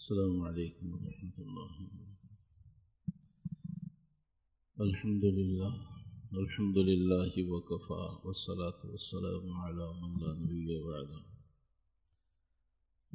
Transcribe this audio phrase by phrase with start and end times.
[0.00, 2.38] السلام عليكم ورحمة الله وبركاته.
[4.80, 5.72] الحمد لله
[6.42, 11.22] الحمد لله وكفى، والصلاة والسلام على من لا نبي بعده.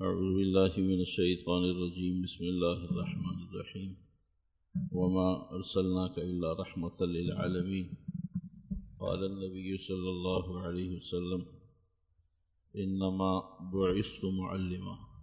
[0.02, 3.92] أعوذ بالله من الشيطان الرجيم، بسم الله الرحمن الرحيم.
[4.92, 7.88] وما أرسلناك إلا رحمة للعالمين.
[9.00, 11.42] قال النبي صلى الله عليه وسلم،
[12.76, 13.32] إنما
[13.74, 15.15] بعثت معلما.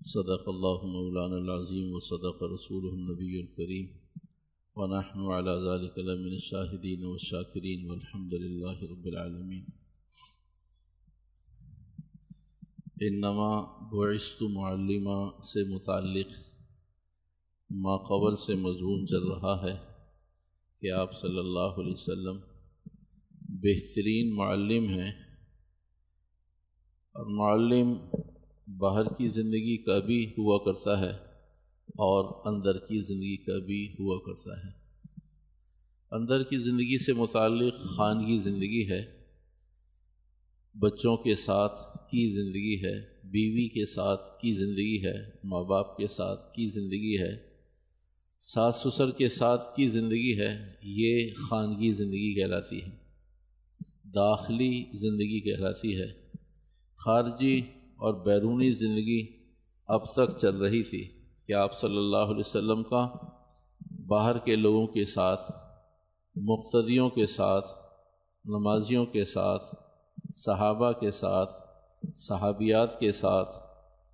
[0.00, 3.86] صدق الله مولانا العظيم وصدق رسوله النبي الكريم
[4.76, 9.64] ونحن على ذلك لمن الشاهدين والشاكرين والحمد لله رب العالمين
[13.02, 13.48] انما
[13.92, 16.28] بعثت معلما سے متعلق.
[17.70, 19.76] ما قبل سے مضمون چل رہا ہے
[20.80, 22.38] کہ آپ صلی اللہ علیہ وسلم
[23.40, 25.12] بہترین معلم ہیں.
[27.12, 27.98] اور معلم
[28.66, 31.10] باہر کی زندگی کا بھی ہوا کرتا ہے
[31.86, 34.72] اور اندر کی زندگی کا بھی ہوا کرتا ہے۔
[36.10, 39.04] اندر کی زندگی سے متعلق خانگی زندگی ہے،
[40.78, 46.06] بچوں کے ساتھ کی زندگی ہے، بیوی کے ساتھ کی زندگی ہے، ماں باپ کے
[46.06, 47.32] ساتھ کی زندگی ہے،
[48.40, 52.90] ساس سسر کے ساتھ کی زندگی ہے، یہ خانگی زندگی کہلاتی ہے۔
[54.14, 56.06] داخلی زندگی کہلاتی ہے۔
[56.96, 57.60] خارجی
[57.96, 59.26] اور بیرونی زندگی
[59.86, 61.08] اب تک چل رہی تھی
[61.46, 63.08] کہ آپ صلی اللہ علیہ وسلم کا
[64.06, 65.52] باہر کے لوگوں کے ساتھ،
[66.36, 67.66] مقتدیوں کے ساتھ،
[68.44, 69.74] نمازیوں کے ساتھ،
[70.34, 71.50] صحابہ کے ساتھ،
[72.16, 73.50] صحابیات کے ساتھ،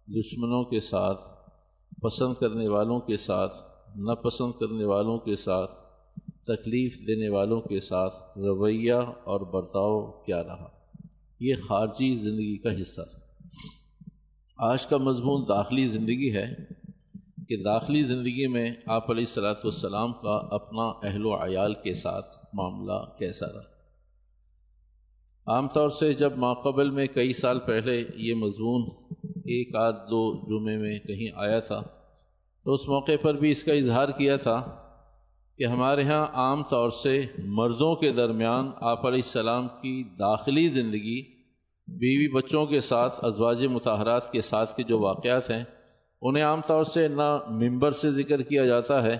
[0.06, 1.20] دشمنوں کے ساتھ،
[2.00, 3.54] پسند کرنے والوں کے ساتھ،
[3.96, 5.70] ناپسند کرنے والوں کے ساتھ،
[6.42, 8.94] تکلیف دینے والوں کے ساتھ رویہ
[9.24, 10.68] اور برتاؤ کیا رہا۔
[11.40, 13.21] یہ خارجی زندگی کا حصہ تھا۔
[14.56, 16.54] آج کا مضمون داخلی زندگی ہے
[17.48, 22.26] کہ داخلی زندگی میں آپ علیہ السلاۃ والسلام کا اپنا اہل و عیال کے ساتھ
[22.52, 23.72] معاملہ کیسا رہا؟
[25.46, 28.82] عام طور سے جب ماقبل میں کئی سال پہلے یہ مضمون
[29.24, 31.82] ایک آدھ دو جمعے میں کہیں آیا تھا،
[32.64, 34.86] تو اس موقع پر بھی اس کا اظہار کیا تھا
[35.58, 41.31] کہ ہمارے ہاں عام طور سے مردوں کے درمیان آپ علیہ السلام کی داخلی زندگی
[41.98, 45.64] بیوی بچوں کے ساتھ، ازواج متحرات کے ساتھ کے جو واقعات ہیں،
[46.22, 49.16] انہیں عام طور سے نہ ممبر سے ذکر کیا جاتا ہے،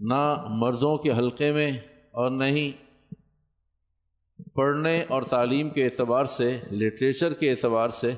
[0.00, 1.70] نہ مردوں کے حلقے میں
[2.10, 2.72] اور نہ ہی
[4.54, 8.10] پڑھنے اور تعلیم کے اعتبار سے، لٹریچر کے اعتبار سے۔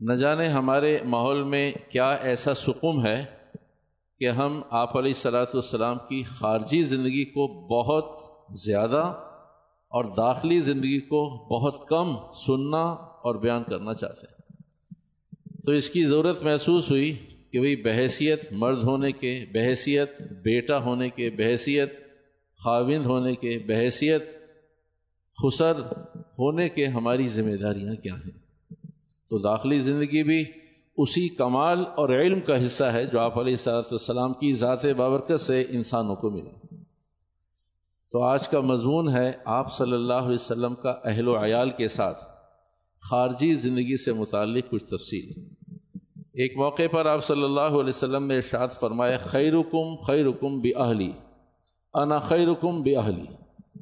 [0.00, 3.24] نہ جانے ہمارے ماحول میں کیا ایسا سکم ہے
[4.20, 8.20] کہ ہم آپ علیہ صلاۃ والسلام کی خارجی زندگی کو بہت
[8.58, 9.02] زیادہ
[9.90, 12.14] اور داخلی زندگی کو بہت کم
[12.46, 12.82] سننا
[13.22, 14.40] اور بیان کرنا چاہتے ہیں۔
[15.64, 17.16] تو اس کی ضرورت محسوس ہوئی
[17.52, 21.92] کہ بھئی بحیثیت مرد ہونے کے، بحیثیت بیٹا ہونے کے، بحیثیت
[22.64, 24.22] خاوند ہونے کے، بحیثیت
[25.42, 25.72] خسر
[26.38, 28.40] ہونے کے ہماری ذمہ داریاں کیا ہیں؟
[29.30, 30.44] تو داخلی زندگی بھی
[30.96, 35.40] اسی کمال اور علم کا حصہ ہے جو آپ علیہ صلاحت والسلام کی ذات بابرکت
[35.40, 36.69] سے انسانوں کو ملا۔
[38.12, 41.88] تو آج کا مضمون ہے آپ صلی اللہ علیہ وسلم کا اہل و عیال کے
[41.88, 42.24] ساتھ
[43.10, 45.32] خارجی زندگی سے متعلق کچھ تفصیل۔
[46.32, 51.10] ایک موقع پر آپ صلی اللہ علیہ وسلم نے ارشاد فرمایا، خیرکم خیرکم بی اہلی،
[51.94, 53.26] انا خیرکم بی اہلی،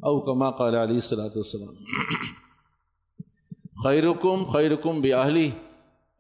[0.02, 1.74] او کما قال علیہ السلاۃ والسلام۔
[3.84, 5.50] خیرکم خیرکم بی اہلی،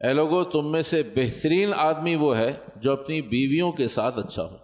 [0.00, 4.42] اے لوگو، تم میں سے بہترین آدمی وہ ہے جو اپنی بیویوں کے ساتھ اچھا
[4.42, 4.56] ہو۔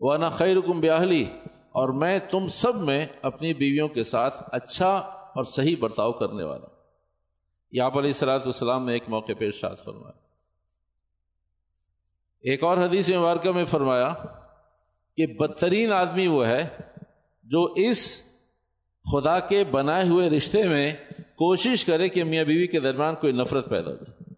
[0.00, 1.24] وہ خیرکم بی اہلی
[1.76, 4.88] اور میں تم سب میں اپنی بیویوں کے ساتھ اچھا
[5.34, 6.66] اور صحیح برتاؤ کرنے والا
[7.72, 10.18] یا علیہ السلاۃ والسلام نے ایک موقع پہ ارشاد فرمایا۔
[12.40, 14.14] ایک اور حدیث مبارکہ میں فرمایا
[15.16, 16.68] کہ بدترین آدمی وہ ہے
[17.44, 18.22] جو اس
[19.12, 23.68] خدا کے بنائے ہوئے رشتے میں کوشش کرے کہ میاں بیوی کے درمیان کوئی نفرت
[23.68, 24.34] پیدا ہو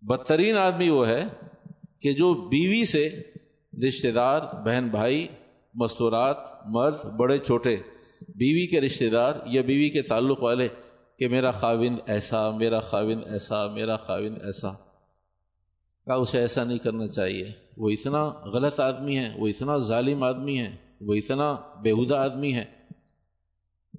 [0.00, 1.22] بدترین آدمی وہ ہے
[2.00, 3.22] کہ جو بیوی سے
[3.88, 5.26] رشتہ دار، بہن بھائی،
[5.74, 6.36] مستورات،
[6.66, 7.76] مرد، بڑے، چھوٹے۔
[8.20, 10.68] بیوی کے رشتہ دار یا بیوی کے تعلق والے
[11.18, 14.68] کہ میرا خاوند ایسا، میرا خاوند ایسا، میرا خاوند ایسا۔
[16.06, 20.58] کا اسے ایسا نہیں کرنا چاہیے۔ وہ اتنا غلط آدمی ہے، وہ اتنا ظالم آدمی
[20.58, 22.64] ہے، وہ اتنا بےحدہ آدمی ہے۔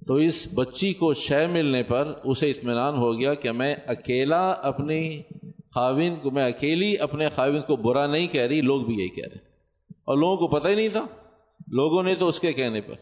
[0.06, 5.22] تو اس بچی کو شے ملنے پر اسے اطمینان ہو گیا کہ میں اکیلا اپنی
[5.74, 9.28] خاوند کو، میں اکیلی اپنے خاوند کو برا نہیں کہہ رہی، لوگ بھی یہی کہہ
[9.34, 9.47] رہے
[10.08, 11.06] اور لوگوں کو پتہ ہی نہیں تھا۔
[11.68, 12.94] لوگوں نے تو اس کے کہنے پر۔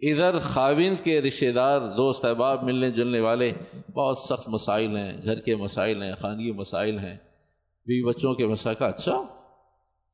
[0.00, 3.52] ادھر خاوند کے رشتہ دار، دوست، احباب، ملنے جلنے والے
[3.92, 7.16] بہت سخت مسائل ہیں۔ گھر کے مسائل ہیں، خانگی مسائل ہیں۔
[7.86, 9.22] بیوی بچوں کے مسئلہ کا۔ اچھا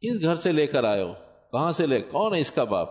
[0.00, 1.12] کس گھر سے لے کر آئے ہو؟
[1.52, 2.88] کہاں سے لے؟ کون ہے اس کا باپ؟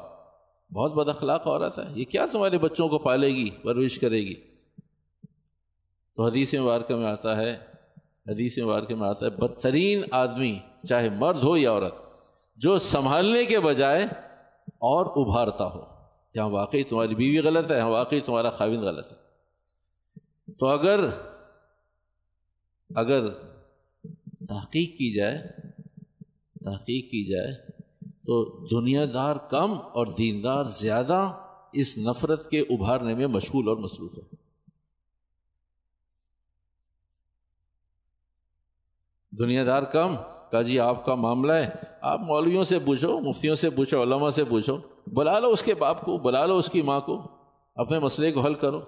[0.73, 4.35] بہت بد اخلاق عورت ہے۔ یہ کیا تمہارے بچوں کو پالے گی، پرورش کرے گی؟
[6.15, 7.51] تو حدیث مبارکہ میں آتا ہے،
[8.27, 12.06] حدیث مبارکہ میں آتا ہے، بدترین آدمی، چاہے مرد ہو یا عورت
[12.57, 14.03] جو سنبھالنے کے بجائے
[14.65, 15.85] اور ابھارتا ہو۔
[16.33, 19.17] یہاں واقعی تمہاری بیوی غلط ہے یہاں واقعی تمہارا خاوند غلط ہے۔
[20.53, 20.99] تو اگر
[22.95, 23.29] اگر
[24.47, 25.37] تحقیق کی جائے،
[26.65, 27.71] تحقیق کی جائے
[28.09, 34.17] تو دنیا دار کم اور دیندار زیادہ اس نفرت کے ابھارنے میں مشغول اور مصروف
[34.17, 34.35] ہے۔
[39.31, 40.15] دنیا دار کم
[40.51, 41.69] کہا جی آپ کا معاملہ ہے۔
[42.01, 44.77] آپ مولویوں سے پوچھو، مفتیوں سے پوچھو، علماء سے پوچھو۔
[45.07, 47.27] بلا لو اس کے باپ کو، بلا لو اس کی ماں کو۔
[47.75, 48.79] اپنے مسئلے کو حل کرو۔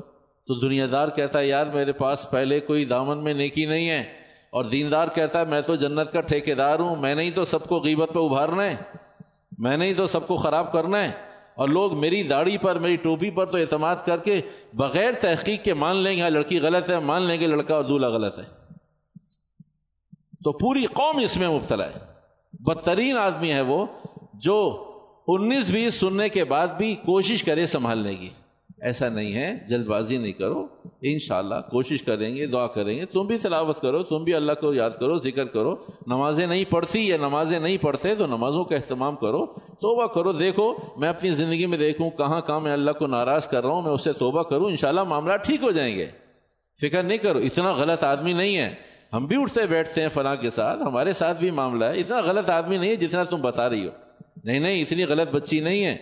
[0.48, 4.04] تو دنیا دار کہتا ہے، یار میرے پاس پہلے کوئی دامن میں نیکی نہیں ہے۔
[4.52, 7.64] اور دیندار کہتا ہے، میں تو جنت کا ٹھیکے دار ہوں، میں نہیں تو سب
[7.64, 8.76] کو غیبت پہ ابھارنا ہے۔
[9.58, 11.12] میں نہیں تو سب کو خراب کرنا ہے۔
[11.56, 14.42] اور لوگ میری داڑھی پر، میری ٹوپی پر تو اعتماد کر کے
[14.74, 17.84] بغیر تحقیق کے مان لیں گے ہاں، لڑکی غلط ہے، مان لیں گے، لڑکا اور
[17.84, 18.69] دولہا غلط ہے۔
[20.44, 22.10] تو پوری قوم اس میں مبتلا ہے۔
[22.60, 23.86] بدترین آدمی ہے وہ
[24.34, 24.86] جو
[25.28, 28.30] انیس بیس سننے کے بعد بھی کوشش کرے سنبھالنے کی۔
[28.82, 30.68] ایسا نہیں ہے، جلد بازی نہیں کرو۔
[31.02, 34.74] انشاءاللہ کوشش کریں گے، دعا کریں گے۔ تم بھی تلاوت کرو، تم بھی اللہ کو
[34.74, 35.76] یاد کرو، ذکر کرو۔
[36.08, 40.74] نمازیں نہیں پڑھتی یا نمازیں نہیں پڑھتے تو نمازوں کا اہتمام کرو۔ توبہ کرو، دیکھو
[40.98, 43.92] میں اپنی زندگی میں دیکھوں کہاں کہاں میں اللہ کو ناراض کر رہا ہوں، میں
[43.92, 46.06] اسے توبہ کروں۔ انشاءاللہ معاملہ ٹھیک ہو جائیں گے۔
[46.82, 50.50] فکر نہیں کرو، اتنا غلط آدمی نہیں ہے۔ ہم بھی اٹھتے بیٹھتے ہیں فلاں کے
[50.50, 53.86] ساتھ، ہمارے ساتھ بھی معاملہ ہے۔ اتنا غلط آدمی نہیں ہے جتنا تم بتا رہی
[53.86, 53.92] ہو۔
[54.44, 55.98] نہیں نہیں، اتنی غلط بچی نہیں ہے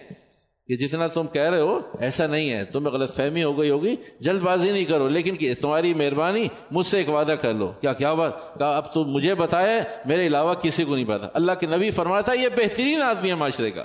[0.68, 3.96] کہ جتنا تم کہہ رہے ہو، ایسا نہیں ہے۔ تمہیں غلط فہمی ہو گئی ہوگی،
[4.20, 7.94] جلد بازی نہیں کرو، لیکن کہ تمہاری مہربانی، مجھ سے ایک وعدہ کر لو۔ کیا
[7.94, 11.90] کیا بات؟ اب تو مجھے بتایا میرے علاوہ کسی کو نہیں پتا۔ اللہ کے نبی
[11.90, 13.84] فرمایا تھا یہ بہترین آدمی ہے معاشرے کا۔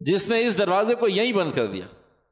[0.00, 1.84] جس نے اس دروازے کو یہیں بند کر دیا۔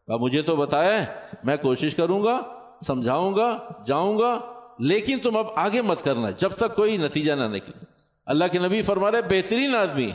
[0.09, 1.05] مجھے تو بتایا
[1.45, 2.41] میں کوشش کروں گا،
[2.87, 7.45] سمجھاؤں گا، جاؤں گا لیکن تم اب آگے مت کرنا، جب تک کوئی نتیجہ نہ
[7.45, 7.85] نکلے۔
[8.27, 10.11] اللہ کے نبی فرما رہے بہترین آدمی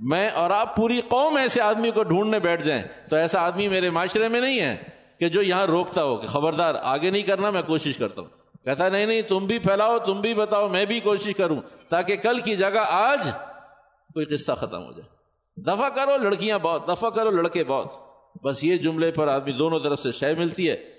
[0.00, 3.90] میں اور آپ پوری قوم ایسے آدمی کو ڈھونڈنے بیٹھ جائیں۔ تو ایسا آدمی میرے
[3.90, 4.76] معاشرے میں نہیں ہے
[5.18, 8.28] کہ جو یہاں روکتا ہو، کہ خبردار، آگے نہیں کرنا، میں کوشش کرتا ہوں۔
[8.64, 12.40] کہتا نہیں نہیں، تم بھی پھیلاؤ، تم بھی بتاؤ، میں بھی کوشش کروں، تاکہ کل
[12.40, 13.30] کی جگہ آج
[14.14, 15.16] کوئی قصہ ختم ہو جائے۔
[15.62, 17.92] دفع کرو لڑکیاں بہت دفع کرو لڑکے بہت۔
[18.44, 20.95] بس یہ جملے پر آدمی دونوں طرف سے شے ملتی ہے۔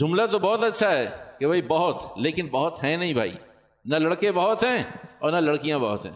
[0.00, 1.06] جملہ تو بہت اچھا ہے
[1.38, 3.32] کہ بھائی بہت، لیکن بہت ہیں نہیں بھائی۔
[3.84, 4.82] نہ لڑکے بہت ہیں
[5.18, 6.12] اور نہ لڑکیاں بہت ہیں۔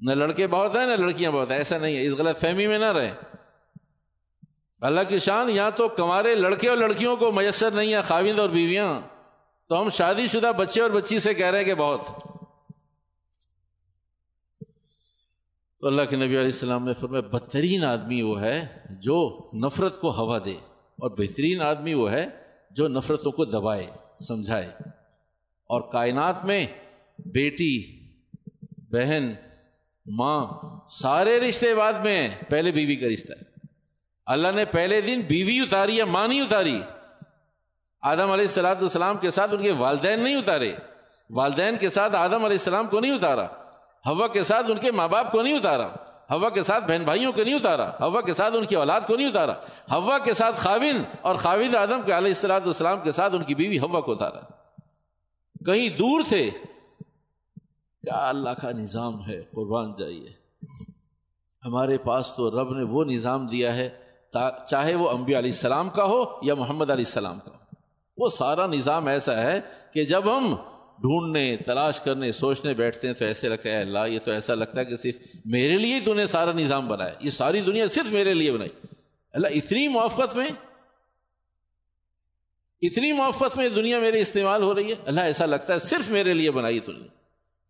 [0.00, 2.78] نہ لڑکے بہت ہیں، نہ لڑکیاں بہت ہیں۔ ایسا نہیں ہے، اس غلط فہمی میں
[2.78, 3.10] نہ رہے
[4.80, 8.48] اللہ کی شان یہاں تو کمارے لڑکے اور لڑکیوں کو میسر نہیں ہے خاوند اور
[8.48, 9.00] بیویاں۔
[9.68, 12.00] تو ہم شادی شدہ بچے اور بچی سے کہہ رہے ہیں کہ بہت۔
[15.80, 20.10] تو اللہ کے نبی علیہ السلام نے فرمایا، بدترین آدمی وہ ہے جو نفرت کو
[20.10, 20.56] ہوا دے۔
[20.98, 22.26] اور بہترین آدمی وہ ہے
[22.70, 23.86] جو نفرتوں کو دبائے،
[24.28, 24.66] سمجھائے۔
[25.66, 26.66] اور کائنات میں
[27.18, 28.06] بیٹی،
[28.76, 29.32] بہن،
[30.06, 30.46] ماں
[30.90, 33.66] سارے رشتے بعد میں ہیں، پہلے بیوی کا رشتہ ہے۔
[34.26, 36.80] اللہ نے پہلے دن بیوی اتاری یا ماں نہیں اتاری؟
[38.02, 40.74] آدم علیہ السلاۃ السلام کے ساتھ ان کے والدین نہیں اتارے۔
[41.30, 43.46] والدین کے ساتھ آدم علیہ السلام کو نہیں اتارا
[44.06, 45.88] ہوا کے ساتھ ان کے ماں باپ کو نہیں اتارا۔
[46.30, 49.16] ہوا کے ساتھ بہن بھائیوں کو نہیں اتارا ہوا کے ساتھ ان کی اولاد کو
[49.16, 49.52] نہیں اتارا۔
[49.96, 53.54] ہوا کے ساتھ خاوند اور خاوند آدم کے علیہ السلاۃ السلام کے ساتھ ان کی
[53.54, 54.40] بیوی ہوا کو اتارا۔
[55.66, 56.50] کہیں دور تھے۔
[58.02, 60.28] کیا اللہ کا نظام ہے؟ قربان جائیے۔
[61.64, 63.88] ہمارے پاس تو رب نے وہ نظام دیا ہے
[64.66, 67.58] چاہے وہ انبیاء علیہ السلام کا ہو یا محمد علیہ السلام کا۔ ہو
[68.16, 69.60] وہ سارا نظام ایسا ہے
[69.92, 70.56] کہ جب ہم
[71.00, 74.80] ڈھونڈنے، تلاش کرنے، سوچنے، بیٹھتے ہیں تو ایسے لگتا ہے اللہ، یہ تو ایسا لگتا
[74.80, 75.14] ہے کہ صرف
[75.44, 78.70] میرے لیے تو نے سارا نظام بنایا، یہ ساری دنیا صرف میرے لیے بنائی۔
[79.32, 80.48] اللہ، اتنی موافقت میں،
[82.82, 86.34] اتنی موافقت میں دنیا میرے استعمال ہو رہی ہے۔ اللہ، ایسا لگتا ہے صرف میرے
[86.34, 87.06] لیے بنائی تو نے۔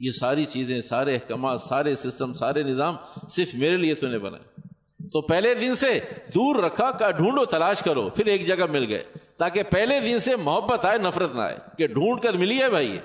[0.00, 2.96] یہ ساری چیزیں، سارے احکامات، سارے سسٹم، سارے نظام
[3.30, 4.67] صرف میرے لیے تو نے بنائے۔
[5.12, 5.98] تو پہلے دن سے
[6.34, 9.02] دور رکھا کا ڈھونڈو تلاش کرو، پھر ایک جگہ مل گئے،
[9.36, 12.98] تاکہ پہلے دن سے محبت آئے، نفرت نہ آئے، کہ ڈھونڈ کر ملی ہے بھائی۔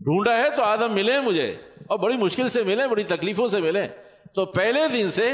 [0.00, 1.54] ڈھونڈا ہے تو آدم ملے مجھے،
[1.86, 3.86] اور بڑی مشکل سے ملے، بڑی تکلیفوں سے ملے۔
[4.34, 5.30] تو پہلے دن سے،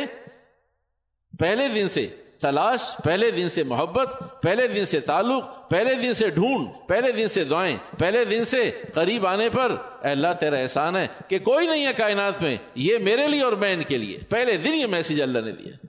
[1.38, 2.06] پہلے دن سے
[2.40, 7.28] تلاش، پہلے دن سے محبت، پہلے دن سے تعلق، پہلے دن سے ڈھونڈ، پہلے دن
[7.28, 11.66] سے دعائیں، پہلے دن سے قریب آنے پر۔ اے اللہ، تیرا احسان ہے کہ کوئی
[11.66, 14.86] نہیں ہے کائنات میں، یہ میرے لیے اور میں ان کے لیے۔ پہلے دن یہ
[14.86, 15.86] میسج اللہ نے دیا۔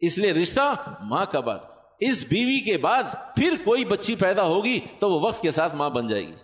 [0.00, 1.60] اس لیے رشتہ ماں کا بات
[2.00, 3.02] اس بیوی کے بعد
[3.36, 6.34] پھر کوئی بچی پیدا ہوگی تو وہ وقت کے ساتھ ماں بن جائے گی۔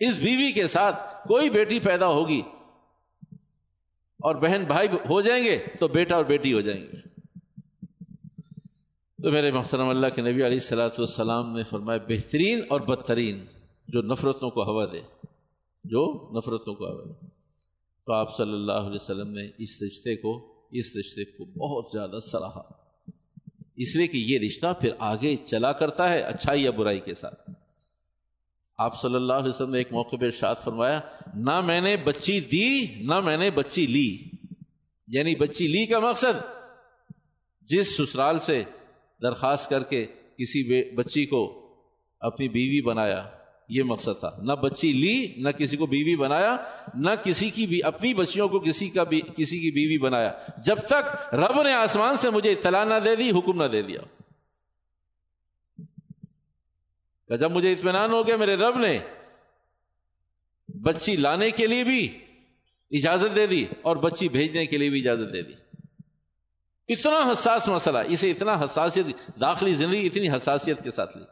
[0.00, 2.42] اس بیوی کے ساتھ کوئی بیٹی پیدا ہوگی
[4.18, 7.07] اور بہن بھائی ہو جائیں گے تو بیٹا اور بیٹی ہو جائیں گے۔
[9.22, 13.44] تو میرے محترم اللہ کے نبی علیہ السلاۃ والسلام نے فرمایا، بہترین اور بدترین
[13.88, 15.00] جو نفرتوں کو ہوا دے،
[15.84, 17.26] جو نفرتوں کو ہوا دے۔
[18.06, 22.18] تو آپ صلی اللہ علیہ وسلم نے اس رشتے کو، اس رشتے کو بہت زیادہ
[22.32, 22.62] سراہا۔
[23.76, 27.50] اس لیے کہ یہ رشتہ پھر آگے چلا کرتا ہے، اچھائی یا برائی کے ساتھ۔
[28.78, 31.00] آپ صلی اللہ علیہ وسلم نے ایک موقع پہ ارشاد فرمایا،
[31.34, 34.18] نہ میں نے بچی دی، نہ میں نے بچی لی۔
[35.08, 36.46] یعنی بچی لی کا مقصد،
[37.62, 38.64] جس سسرال سے
[39.22, 40.06] درخواست کر کے
[40.38, 41.68] کسی بچی کو
[42.20, 43.28] اپنی بیوی بنایا۔
[43.68, 46.56] یہ مقصد تھا۔ نہ بچی لی، نہ کسی کو بیوی بنایا،
[46.94, 50.76] نہ کسی کی بھی اپنی بچیوں کو کسی کا بھی کسی کی بیوی بنایا۔ جب
[50.76, 54.00] تک رب نے آسمان سے مجھے اطلاع نہ دے دی، حکم نہ دے دیا۔
[57.28, 58.98] کہ جب مجھے اطمینان ہو گیا میرے رب نے،
[60.68, 62.18] بچی لانے کے لیے بھی
[62.90, 65.52] اجازت دے دی اور بچی بھیجنے کے لیے بھی اجازت دے دی۔
[66.88, 69.06] اتنا حساس مسئلہ، اسے اتنا حساسیت،
[69.40, 71.24] داخلی زندگی اتنی حساسیت کے ساتھ لی۔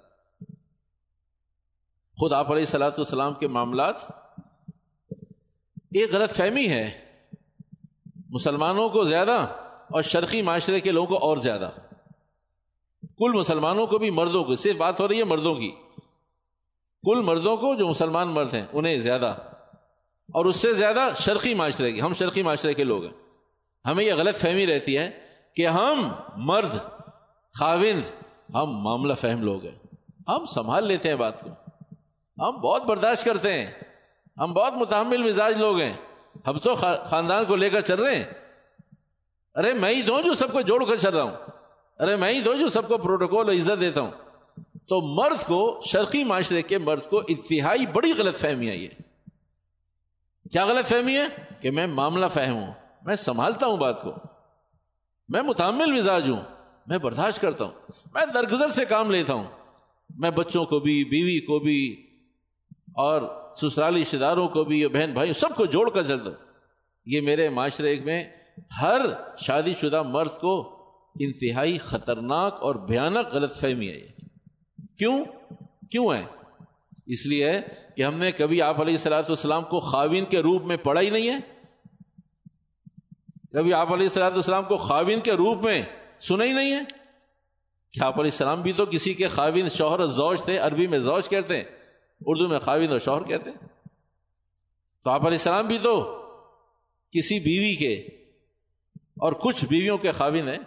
[2.19, 3.95] خود آپ علیہ سلاۃ والسلام کے معاملات
[5.75, 7.15] ایک غلط فہمی ہے۔
[8.31, 9.47] مسلمانوں کو زیادہ
[9.91, 11.71] اور شرقی معاشرے کے لوگوں کو اور زیادہ۔
[13.19, 15.75] کل مسلمانوں کو بھی مردوں کو، صرف بات ہو رہی ہے مردوں کی۔
[17.03, 19.35] کل مردوں کو جو مسلمان مرد ہیں، انہیں زیادہ۔
[20.29, 23.13] اور اس سے زیادہ شرقی معاشرے کی، ہم شرقی معاشرے کے لوگ ہیں۔
[23.87, 25.26] ہمیں یہ غلط فہمی رہتی ہے۔
[25.57, 26.79] کہ ہم مرد،
[27.59, 29.87] خاوند، ہم معاملہ فہم لوگ ہیں۔
[30.29, 31.51] ہم سنبھال لیتے ہیں بات کو۔
[32.39, 33.67] ہم بہت برداشت کرتے ہیں۔
[34.39, 35.93] ہم بہت متحمل مزاج لوگ ہیں۔
[36.47, 38.25] ہم تو خاندان کو لے کر چل رہے ہیں۔
[39.55, 41.37] ارے میں ہی دوں جو سب کو جوڑ کر چل رہا ہوں۔
[41.99, 44.11] ارے میں ہی دوں جو سب کو پروٹوکول عزت دیتا ہوں۔
[44.59, 48.89] تو مرد کو شرقی معاشرے کے مرد کو انتہائی بڑی غلط فہمی ہے یہ۔
[50.53, 51.27] کیا غلط فہمی ہے؟
[51.61, 52.73] کہ میں معاملہ فہم ہوں۔
[53.03, 54.13] میں سنبھالتا ہوں بات کو۔
[55.29, 56.41] میں متعمل مزاج ہوں،
[56.87, 57.73] میں برداشت کرتا ہوں،
[58.15, 59.45] میں درگزر سے کام لیتا ہوں،
[60.11, 62.07] میں بچوں کو بھی، بیوی کو بھی،
[62.97, 63.23] اور
[63.57, 66.47] سسرالی رشتے داروں کو بھی، بہن بھائی سب کو جوڑ کر چلتا ہوں
[67.07, 68.25] یہ میرے معاشرے میں
[68.83, 69.01] ہر
[69.39, 70.77] شادی شدہ مرد کو
[71.21, 74.07] انتہائی خطرناک اور بھیانک غلط فہمی ہے۔
[74.99, 75.25] کیوں؟
[75.91, 76.25] کیوں ہے؟
[77.07, 77.53] اس لیے
[77.97, 81.11] کہ ہم نے کبھی آپ علیہ السلاۃ والسلام کو خاوین کے روپ میں پڑھا ہی
[81.11, 81.56] نہیں ہے۔
[83.57, 85.83] کبھی آپ علیہ السلاۃ والسلام کو خاوین کے روپ میں
[86.21, 86.81] سنا ہی نہیں ہے
[87.93, 91.29] کہ آپ علیہ السلام بھی تو کسی کے خاوین شوہر زوج تھے، عربی میں زوج
[91.29, 91.65] کہتے ہیں،
[92.27, 93.69] اردو میں خاوین اور شوہر کہتے ہیں؟
[95.05, 96.23] تو آپ علیہ السلام بھی تو
[97.11, 97.95] کسی بیوی کے
[99.17, 100.59] اور کچھ بیویوں کے خاوین ہیں۔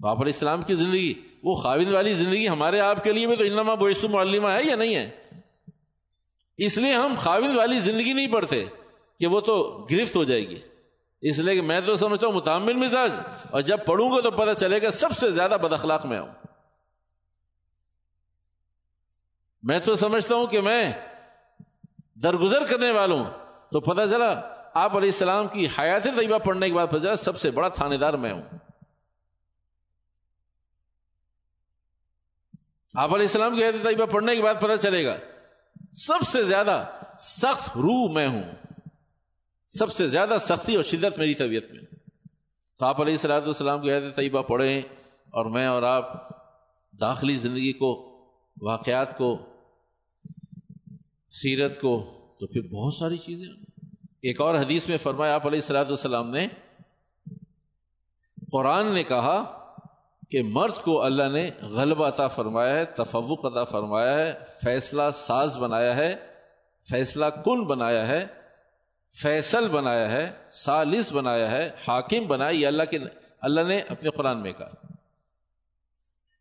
[0.00, 3.36] تو آپ علیہ السلام کی زندگی، وہ خاوین والی زندگی ہمارے آپ کے لیے بھی
[3.36, 5.10] تو انما بوئس معلمہ ہے یا نہیں ہے؟
[6.56, 8.64] اس لیے ہم خاوند والی زندگی نہیں پڑھتے
[9.20, 10.60] کہ وہ تو گرفت ہو جائے گی۔
[11.22, 13.12] اس لیے کہ میں تو سمجھتا ہوں متعمل مزاج،
[13.50, 16.32] اور جب پڑھوں گا تو پتہ چلے گا سب سے زیادہ بد اخلاق میں ہوں۔
[19.62, 20.92] میں تو سمجھتا ہوں کہ میں
[22.22, 23.24] درگزر کرنے والوں،
[23.70, 24.30] تو پتہ چلا
[24.74, 27.96] آپ علیہ السلام کی حیات طیبہ پڑھنے کے بعد پتہ چلا سب سے بڑا تھانے
[27.96, 28.42] دار میں ہوں۔
[32.94, 35.16] آپ علیہ السلام کی حیات طیبہ پڑھنے کے بعد پتہ چلے گا
[35.96, 36.84] سب سے زیادہ
[37.20, 38.42] سخت روح میں ہوں۔
[39.78, 41.82] سب سے زیادہ سختی اور شدت میری طبیعت میں۔
[42.78, 44.80] تو آپ علیہ السلاۃ والسلام کی حیرت طیبہ پڑھیں
[45.30, 46.30] اور میں اور آپ
[47.00, 47.90] داخلی زندگی کو،
[48.62, 49.38] واقعات کو،
[51.30, 53.52] سیرت کو، تو پھر بہت ساری چیزیں۔
[54.22, 56.46] ایک اور حدیث میں فرمایا، آپ علیہ السلاۃ والسلام نے،
[58.52, 59.42] قرآن نے کہا
[60.30, 65.56] کہ مرد کو اللہ نے غلبہ عطا فرمایا ہے، تفوق عطا فرمایا ہے، فیصلہ ساز
[65.56, 66.14] بنایا ہے،
[66.90, 68.26] فیصلہ کن بنایا ہے
[69.22, 72.98] فیصل بنایا ہے، سالس بنایا ہے، حاکم بنایا یہ اللہ کے
[73.40, 74.70] اللہ نے اپنے قرآن میں کہا۔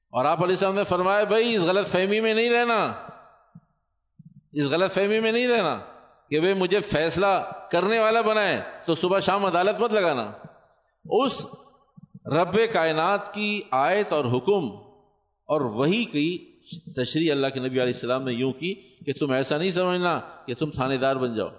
[0.09, 2.93] اور آپ علیہ السلام نے فرمایا، بھائی، اس غلط فہمی میں نہیں رہنا۔
[4.53, 5.79] اس غلط فہمی میں نہیں رہنا
[6.29, 10.31] کہ بھائی، مجھے فیصلہ کرنے والا بنائے، تو صبح شام عدالت مت لگانا۔
[11.05, 11.45] اس
[12.25, 14.75] رب کائنات کی آیت اور حکم
[15.45, 16.59] اور وہی کی
[16.95, 20.53] تشریح اللہ کے نبی علیہ السلام نے یوں کی کہ تم ایسا نہیں سمجھنا کہ
[20.53, 21.49] تم تھانے دار بن جاؤ۔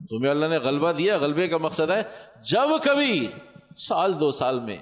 [0.00, 2.02] تمہیں اللہ نے غلبہ دیا، غلبے کا مقصد ہے
[2.42, 3.26] جب کبھی
[3.78, 4.76] سال دو سال میں،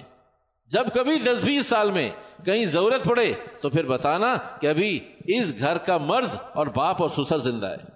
[0.71, 2.09] جب کبھی دس بیس سال میں
[2.45, 7.09] کہیں ضرورت پڑے تو پھر بتانا کہ ابھی اس گھر کا مرد اور باپ اور
[7.09, 7.87] سسر زندہ ہے۔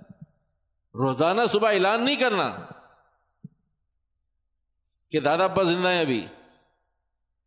[0.95, 2.51] روزانہ صبح اعلان نہیں کرنا
[5.11, 6.25] کہ دادا ابا زندہ ہیں ابھی،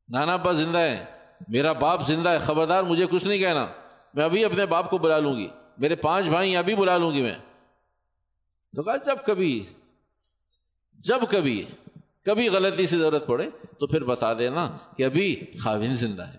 [0.08, 1.04] نانا ابا زندہ ہیں،
[1.48, 3.66] میرا باپ زندہ ہے، خبردار مجھے کچھ نہیں کہنا،
[4.14, 7.22] میں ابھی اپنے باپ کو بلا لوں گی، میرے پانچ بھائی ابھی بلا لوں گی
[7.22, 7.34] میں۔
[8.76, 9.64] تو کہا جب کبھی
[10.98, 11.64] جب کبھی
[12.24, 16.38] کبھی غلطی سے ضرورت پڑے تو پھر بتا دینا کہ ابھی خاوین زندہ ہے۔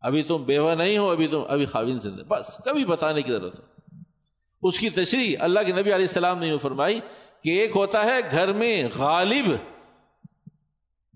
[0.00, 3.58] ابھی تم بیوہ نہیں ہو، ابھی تم، ابھی خاوین زندہ بس، کبھی بتانے کی ضرورت
[3.58, 3.64] ہے
[4.62, 7.00] اس کی تشریح اللہ کے نبی علیہ السلام نے فرمائی
[7.42, 9.48] کہ ایک ہوتا ہے گھر میں غالب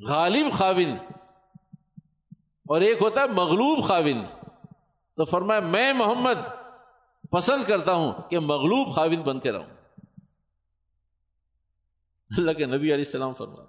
[0.09, 0.97] غالب خاوند
[2.67, 4.25] اور ایک ہوتا ہے مغلوب خاوند
[5.17, 6.49] تو فرمایا، میں محمد
[7.31, 9.80] پسند کرتا ہوں کہ مغلوب خاوند بن کے رہوں۔
[12.37, 13.63] اللہ کے نبی علیہ السلام فرما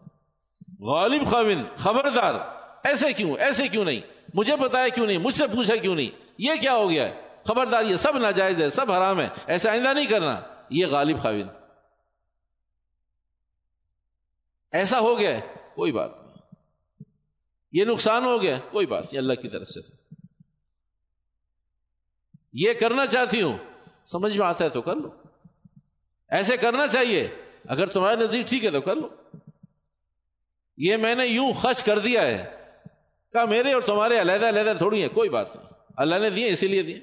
[0.80, 2.34] غالب خاوند خبردار،
[2.84, 4.02] ایسے کیوں ایسے کیوں نہیں؟
[4.34, 7.84] مجھے بتایا کیوں نہیں؟ مجھ سے پوچھا کیوں نہیں؟ یہ کیا ہو گیا ہے؟ خبردار،
[7.84, 11.50] یہ سب ناجائز ہے، سب حرام ہے ایسا آئندہ نہیں کرنا۔ یہ غالب خاوند
[14.72, 16.34] ایسا ہو گیا ہے، کوئی بات نہیں۔
[17.72, 19.80] یہ نقصان ہو گیا کوئی بات نہیں اللہ کی طرف سے۔
[22.54, 23.58] یہ کرنا چاہتی ہوں،
[24.06, 25.10] سمجھ میں آتا ہے تو کر لو۔
[26.30, 27.28] ایسے کرنا چاہیے۔
[27.66, 29.08] اگر تمہارے نزدیک ٹھیک ہے تو کر لو۔
[30.78, 32.58] یہ میں نے یوں خرچ کر دیا ہے۔
[33.32, 36.68] کہا میرے اور تمہارے علیحدہ علیحدہ تھوڑی ہے کوئی بات نہیں۔ اللہ نے دیے، اسی
[36.68, 37.00] لیے دیے۔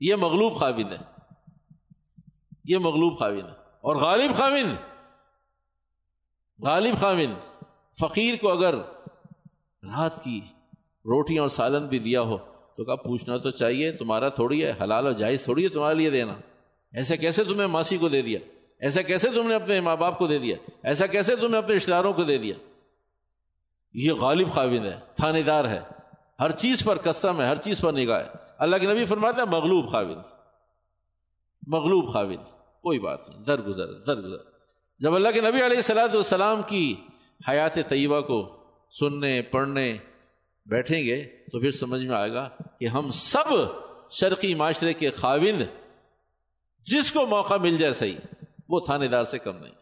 [0.00, 0.96] یہ مغلوب خاوند ہے
[2.64, 4.76] یہ مغلوب خاوند ہے اور غالب خاوند۔
[6.62, 7.64] غالب خاوند۔
[8.00, 8.74] فقیر کو اگر
[9.82, 10.40] رات کی
[10.96, 12.36] روٹیاں اور سالن بھی دیا ہو،
[12.76, 16.10] تو کہا پوچھنا تو چاہیے، تمہارا تھوڑی ہے، حلال اور جائز تھوڑی ہے تمہارے لیے
[16.10, 16.34] دینا۔
[16.92, 18.38] ایسے کیسے تمہیں ماسی کو دے دیا؟
[18.80, 21.76] ایسا کیسے تم نے اپنے ماں باپ کو دے دیا؟ ایسا کیسے تم نے اپنے
[21.76, 22.54] رشتے داروں کو دے دیا؟
[23.94, 25.80] یہ غالب خاوند ہے تھانے دار ہے۔
[26.40, 28.28] ہر چیز پر کسم ہے، ہر چیز پر نگاہ ہے۔
[28.58, 30.20] اللہ کے نبی فرماتے ہیں، مغلوب خاوند۔
[31.66, 32.44] مغلوب خاوند،
[32.82, 34.36] کوئی بات نہیں در گزر در گزر
[34.98, 36.94] جب اللہ کے نبی علیہ السلاۃ والسلام کی
[37.48, 38.56] حیات طیبہ کو
[38.90, 39.96] سننے، پڑھنے
[40.66, 42.48] بیٹھیں گے، تو پھر سمجھ میں آئے گا
[42.80, 43.52] کہ ہم سب
[44.10, 45.62] شرقی معاشرے کے خاوند،
[46.86, 48.16] جس کو موقع مل جائے صحیح۔
[48.68, 49.74] وہ تھانے دار سے کم نہیں۔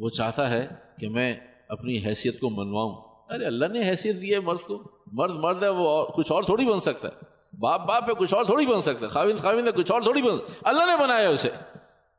[0.00, 0.68] وہ چاہتا ہے
[1.00, 1.36] کہ میں
[1.68, 2.94] اپنی حیثیت کو منواؤں۔
[3.28, 6.66] ارے اللہ نے حیثیت دی ہے مرد کو۔ مرد مرد ہے، وہ کچھ اور تھوڑی
[6.66, 9.72] بن سکتا ہے۔ باپ باپ ہے کچھ اور تھوڑی بن سکتا ہے۔ خاوند خاوند ہے
[9.72, 11.50] کچھ اور تھوڑی بن۔ اللہ نے بنایا اسے۔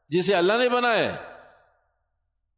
[0.10, 1.16] جسے اللہ نے بنایا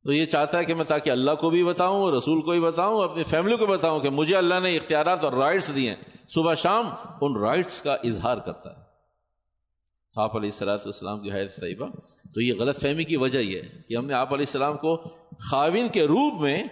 [0.04, 3.04] تو یہ چاہتا ہے کہ میں تاکہ اللہ کو بھی بتاؤں، رسول کو بھی بتاؤں،
[3.04, 5.96] اپنی فیملی کو بتاؤں کہ مجھے اللہ نے اختیارات اور رائٹس دیے
[6.30, 6.90] صبح شام
[7.22, 8.89] ان رائٹس کا اظہار کرتا ہے۔
[10.20, 11.88] آپ علیہ السلاۃ والسلام کی حیرت طیبہ،
[12.34, 14.96] تو یہ غلط فہمی کی وجہ یہ ہے کہ ہم نے آپ علیہ السلام کو
[15.50, 16.64] خاوین کے روپ میں،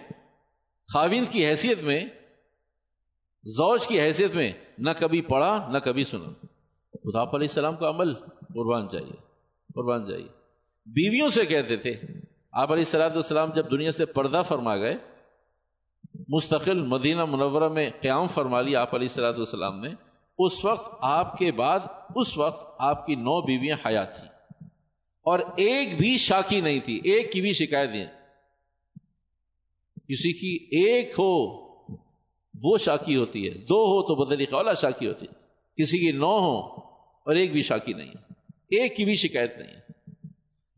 [0.88, 2.00] خاوین کی حیثیت میں،
[3.44, 6.32] زوج کی حیثیت میں نہ کبھی پڑھا، نہ کبھی سنا۔
[6.94, 9.16] خدا آپ علیہ السلام کا عمل قربان چاہیے
[9.74, 10.28] قربان چاہیے
[10.86, 11.92] بیویوں سے کہتے تھے،
[12.52, 14.96] آپ علیہ السلاۃ والسلام جب دنیا سے پردہ فرما گئے،
[16.28, 19.90] مستقل مدینہ منورہ میں قیام فرما لیا آپ علیہ السلاۃ والسلام نے
[20.38, 21.78] اس وقت آپ کے بعد
[22.14, 24.28] اس وقت آپ کی نو بیویاں حیات تھیں۔
[25.22, 27.90] اور ایک بھی شاکی نہیں تھی، ایک کی بھی شکایت
[30.08, 31.58] کسی کی ایک ہو،
[32.62, 35.38] وہ شاکی ہوتی ہے۔ دو ہو تو بدلی قولا شاکی ہوتی ہے۔
[35.82, 36.60] کسی کی نو ہو
[36.98, 38.10] اور ایک بھی شاکی نہیں۔
[38.68, 39.87] ایک کی بھی شکایت نہیں۔ ہے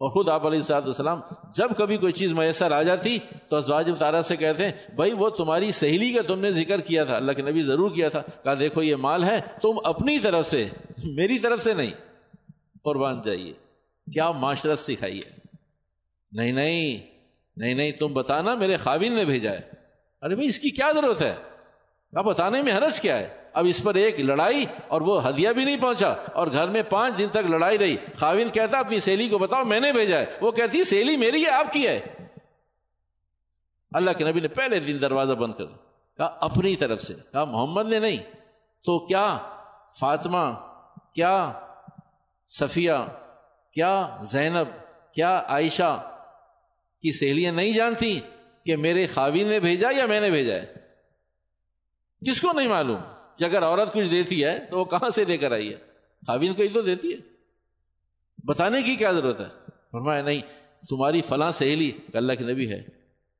[0.00, 1.20] اور خود آپ علیہ صاحب السلام
[1.54, 5.28] جب کبھی کوئی چیز میسر آ جاتی تو ازواج تارا سے کہتے ہیں، بھائی وہ
[5.28, 8.54] تمہاری سہیلی کا تم نے ذکر کیا تھا، اللہ کے نبی ضرور کیا تھا، کہا
[8.54, 10.66] دیکھو یہ مال ہے، تم اپنی طرف سے،
[11.14, 11.90] میری طرف سے نہیں،
[12.84, 13.52] قربان جائیے،
[14.12, 15.38] کیا معاشرت سکھائی ہے
[16.32, 16.98] نہیں نہیں
[17.56, 19.60] نہیں نہیں، تم بتانا میرے خاوین نے بھیجا ہے۔
[20.22, 21.34] ارے بھائی، اس کی کیا ضرورت ہے؟
[22.12, 25.64] کہا بتانے میں حرج کیا ہے؟ اب اس پر ایک لڑائی اور وہ ہدیہ بھی
[25.64, 29.38] نہیں پہنچا اور گھر میں پانچ دن تک لڑائی رہی۔ خاوین کہتا اپنی سیلی کو
[29.38, 32.00] بتاؤ، میں نے بھیجا ہے۔ وہ کہتی، سیلی میری ہے، آپ کی ہے۔
[33.92, 35.64] اللہ کے نبی نے پہلے دن دروازہ بند کر
[36.16, 38.16] کہا، اپنی طرف سے۔ کہا، محمد نے نہیں۔
[38.84, 39.38] تو کیا
[40.00, 40.54] فاطمہ،
[41.14, 41.52] کیا
[42.48, 42.92] صفیہ،
[43.74, 44.68] کیا زینب،
[45.14, 46.16] کیا عائشہ
[47.02, 48.20] کی سہیلیاں نہیں جانتی
[48.64, 50.72] کہ میرے خاوین نے بھیجا یا میں نے بھیجا ہے؟
[52.26, 53.00] کس کو نہیں معلوم؟
[53.40, 55.76] کہ اگر عورت کچھ دیتی ہے تو وہ کہاں سے لے کر آئی ہے؟
[56.26, 57.16] خاوین کو ہی تو دیتی ہے۔
[58.44, 59.46] بتانے کی کیا ضرورت ہے؟
[59.92, 60.40] فرمایا، نہیں،
[60.88, 62.82] تمہاری فلاں سہیلی اللہ کے نبی ہے۔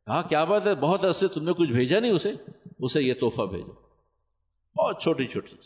[0.06, 2.32] کہا، کیا بات ہے؟ بہت عرصے تم نے کچھ بھیجا نہیں اسے؟
[2.78, 3.72] اسے یہ تحفہ بھیجو۔
[4.76, 5.56] بہت چھوٹی چھوٹی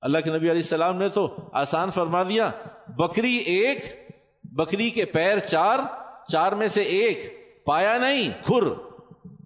[0.00, 2.50] اللہ کے نبی علیہ السلام نے تو آسان فرما دیا،
[2.88, 3.78] بکری ایک،
[4.44, 5.78] بکری کے پیر چار
[6.28, 7.18] چار میں سے ایک،
[7.64, 8.87] پایا نہیں، کھر۔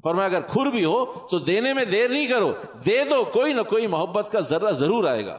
[0.03, 2.53] فرمایا اگر کھر بھی ہو تو دینے میں دیر نہیں کرو۔
[2.87, 5.39] دے دو، کوئی نہ کوئی محبت کا ذرہ ضرور آئے گا۔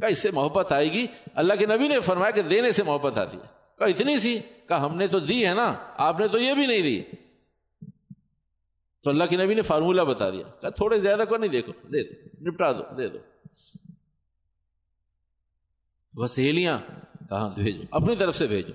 [0.00, 3.18] کہ اس سے محبت آئے گی۔ اللہ کے نبی نے فرمایا کہ دینے سے محبت
[3.18, 3.42] آتی ہے۔
[3.78, 6.66] کہ اتنی سی؟ کہ ہم نے تو دی ہے نا، آپ نے تو یہ بھی
[6.66, 7.02] نہیں دی۔
[9.04, 12.02] تو اللہ کے نبی نے فارمولہ بتا دیا۔ کہ تھوڑے زیادہ کو نہیں، دیکھو، دے
[12.02, 13.18] دو، نپٹا دو، دے دو۔
[16.14, 16.78] وہ سہیلیاں
[17.30, 18.72] کہاں بھیجو، اپنی طرف سے بھیجو،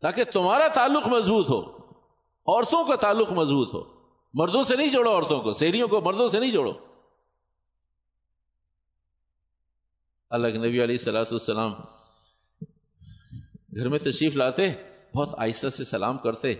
[0.00, 1.60] تاکہ تمہارا تعلق مضبوط ہو،
[2.46, 3.99] عورتوں کا تعلق مضبوط ہو۔
[4.34, 6.72] مردوں سے نہیں جوڑو عورتوں کو سہیلیوں کو مردوں سے نہیں جوڑو۔
[10.30, 11.72] اللہ نبی علیہ السلاۃ السلام
[13.76, 14.62] گھر میں تشریف لاتے،
[15.14, 16.54] بہت آہستہ سے سلام کرتے۔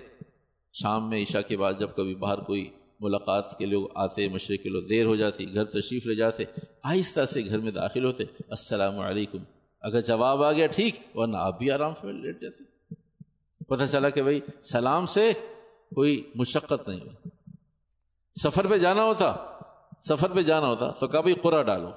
[0.73, 4.69] شام میں عشاء کے بعد جب کبھی باہر کوئی ملاقات کے لوگ آتے، مشرق کے
[4.69, 6.45] لوگ دیر ہو جاتی، گھر تشریف لے جاتے،
[6.83, 9.39] آہستہ سے گھر میں داخل ہوتے۔ السلام علیکم۔
[9.81, 12.65] اگر جواب آ گیا ٹھیک، ورنہ آپ بھی آرام سے لیٹ جاتے۔
[13.65, 15.33] پتہ چلا کہ بھائی سلام سے
[15.95, 17.40] کوئی مشقت نہیں ہوئی۔
[18.43, 19.37] سفر پہ جانا ہوتا،
[20.03, 21.91] سفر پہ جانا ہوتا، تو کبھی قرا ڈالو۔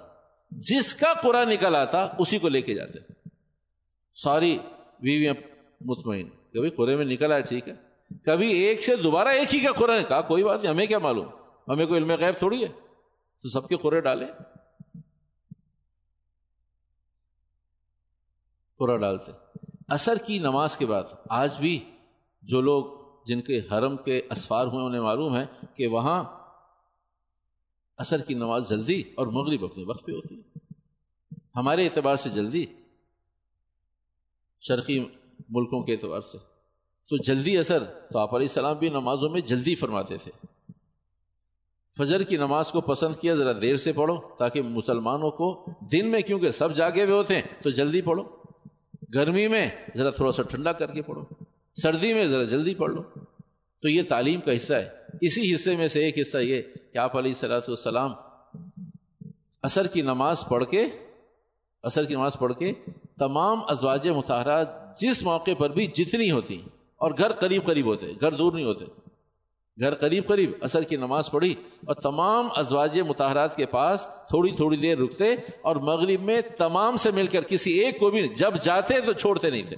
[0.51, 2.99] جس کا قرا نکل آتا، اسی کو لے کے جاتے۔
[4.15, 4.57] ساری
[4.99, 5.33] بیویاں
[5.81, 7.73] مطمئن کبھی قرے میں نکل آئے، ٹھیک ہے۔
[8.25, 11.27] کبھی ایک سے دوبارہ ایک ہی کا قرآن کہا کوئی بات نہیں، ہمیں کیا معلوم؟
[11.67, 12.67] ہمیں کوئی علم غیب تھوڑی ہے۔
[13.41, 14.25] تو سب کے قرے ڈالے
[18.79, 19.31] قرا ڈالتے۔
[19.87, 21.91] اثر کی نماز کے بعد آج بھی
[22.41, 26.23] جو لوگ جن کے حرم کے اسفار ہوئے انہیں معلوم ہے کہ وہاں
[27.97, 30.41] اثر کی نماز جلدی اور مغرب اپنے وقت پہ ہوتی ہے۔
[31.55, 32.65] ہمارے اعتبار سے جلدی،
[34.61, 34.99] شرقی
[35.49, 36.37] ملکوں کے اعتبار سے۔
[37.09, 40.31] تو جلدی اثر تو آپ علیہ السلام بھی نمازوں میں جلدی فرماتے تھے۔
[41.97, 46.21] فجر کی نماز کو پسند کیا، ذرا دیر سے پڑھو تاکہ مسلمانوں کو دن میں
[46.21, 48.23] کیونکہ سب جاگے ہوئے ہوتے ہیں تو جلدی پڑھو۔
[49.13, 51.42] گرمی میں ذرا تھوڑا سا ٹھنڈا کر کے پڑھو۔
[51.77, 53.01] سردی میں ذرا جلدی پڑھ لو۔
[53.83, 54.89] تو یہ تعلیم کا حصہ ہے۔
[55.21, 56.61] اسی حصے میں سے ایک حصہ یہ
[56.93, 58.11] کہ آپ علیہ صلاحت والسلام
[59.63, 60.85] اثر کی نماز پڑھ کے
[61.83, 62.71] اثر کی نماز پڑھ کے
[63.19, 66.61] تمام ازواج متحرات جس موقع پر بھی جتنی ہوتی،
[66.95, 68.85] اور گھر قریب قریب ہوتے، گھر دور نہیں ہوتے،
[69.77, 71.53] گھر قریب قریب اثر کی نماز پڑھی
[71.85, 77.11] اور تمام ازواج متحرات کے پاس تھوڑی تھوڑی دیر رکتے اور مغرب میں تمام سے
[77.11, 79.75] مل کر کسی ایک کو بھی جب جاتے تو چھوڑتے نہیں تھے۔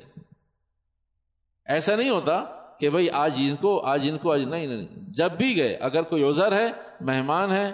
[1.67, 2.43] ایسا نہیں ہوتا
[2.79, 6.01] کہ بھائی آج ان کو، آج ان کو، آج نہیں نہیں جب بھی گئے، اگر
[6.01, 6.67] کوئی عذر ہے،
[7.01, 7.73] مہمان ہے،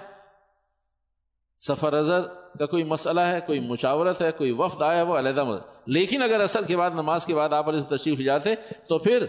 [1.67, 2.21] سفر ازر
[2.59, 6.39] کا کوئی مسئلہ ہے، کوئی مشاورت ہے، کوئی وفد آیا، وہ علیحدہ مدد۔ لیکن اگر
[6.39, 8.55] اصل کے بعد، نماز کے بعد آپ تشریف جاتے،
[8.87, 9.25] تو پھر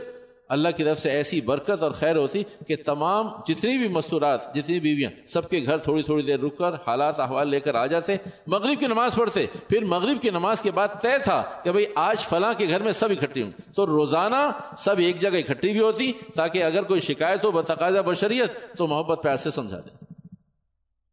[0.48, 4.80] اللہ کی طرف سے ایسی برکت اور خیر ہوتی کہ تمام جتنی بھی مستورات، جتنی
[4.80, 8.16] بیویاں، سب کے گھر تھوڑی تھوڑی دیر رک کر حالات، احوال لے کر آ جاتے،
[8.46, 12.18] مغرب کی نماز پڑھتے۔ پھر مغرب کی نماز کے بعد طے تھا کہ بھئی آج
[12.18, 16.12] فلاں کے گھر میں سب اکٹھی ہوں۔ تو روزانہ سب ایک جگہ اکٹھی بھی ہوتی
[16.34, 19.96] تاکہ اگر کوئی شکایت ہو بتقاضہ بشریت تو محبت پیار سے سمجھا دیں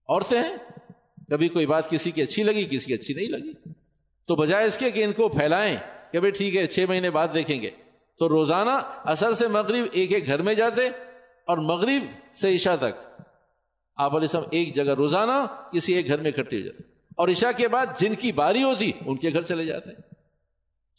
[0.09, 0.55] عورتیں ہیں؟
[1.29, 3.53] کبھی کوئی بات کسی کی اچھی لگی، کسی کی اچھی نہیں لگی۔
[4.27, 5.77] تو بجائے اس کے کہ ان کو پھیلائیں
[6.11, 7.69] کہ بھائی ٹھیک ہے، چھ مہینے بعد دیکھیں گے۔
[8.19, 10.87] تو روزانہ اثر سے مغرب ایک ایک گھر میں جاتے
[11.45, 12.03] اور مغرب
[12.37, 13.23] سے عشاء تک
[13.95, 16.83] آپ علیہ السلام ایک جگہ روزانہ کسی ایک گھر میں اکٹھے ہو جاتے
[17.15, 19.91] اور عشاء کے بعد جن کی باری ہوتی ان کے گھر چلے جاتے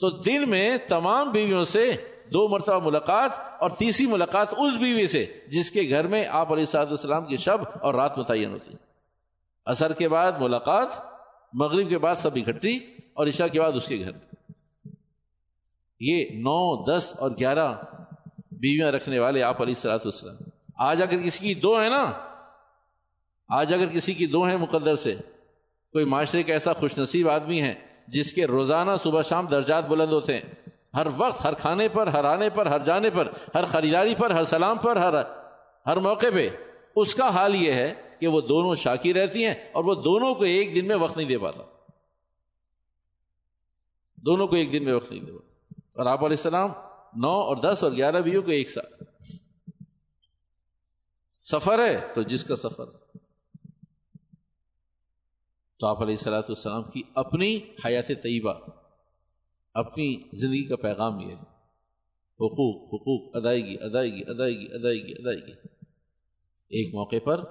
[0.01, 1.93] تو دن میں تمام بیویوں سے
[2.33, 3.31] دو مرتبہ ملاقات
[3.61, 7.37] اور تیسری ملاقات اس بیوی سے جس کے گھر میں آپ علیہ صاحب السلام کی
[7.37, 8.75] شب اور رات متعین ہوتی
[9.67, 10.89] اثر کے بعد ملاقات،
[11.53, 12.79] مغرب کے بعد سب اکٹھی
[13.15, 14.30] اور عشاء کے بعد اس کے گھر میں
[16.01, 17.75] یہ نو، دس اور گیارہ
[18.51, 20.37] بیویاں رکھنے والے آپ علیہ السلاط والسلام۔
[20.77, 22.13] آج اگر کسی کی دو ہے نا،
[23.49, 25.15] آج اگر کسی کی دو ہیں مقدر سے،
[25.93, 27.75] کوئی معاشرے کا ایسا خوش نصیب آدمی ہے
[28.09, 32.25] جس کے روزانہ صبح شام درجات بلند ہوتے ہیں۔ ہر وقت، ہر کھانے پر، ہر
[32.25, 35.15] آنے پر، ہر جانے پر، ہر خریداری پر، ہر سلام پر، ہر
[35.87, 36.49] ہر موقع پہ۔
[36.97, 40.45] اس کا حال یہ ہے کہ وہ دونوں شاکی رہتی ہیں اور وہ دونوں کو
[40.45, 41.63] ایک دن میں وقت نہیں دے پاتا۔
[44.17, 45.50] دونوں کو ایک دن میں وقت نہیں دے پاتا۔
[45.95, 46.71] اور آپ علیہ السلام
[47.17, 49.03] نو اور دس اور گیارہ بیو کو ایک ساتھ
[51.43, 52.85] سفر ہے تو جس کا سفر۔
[55.79, 58.55] تو آپ علیہ السلاۃ السلام کی اپنی حیات طیبہ،
[59.75, 61.41] اپنی زندگی کا پیغام یہ ہے۔
[62.41, 65.53] حقوق حقوق، ادائیگی ادائیگی ادائیگی ادائیگی ادائیگی۔
[66.69, 67.45] ایک موقع پر